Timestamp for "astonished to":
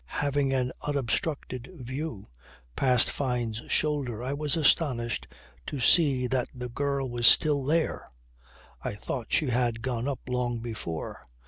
4.57-5.79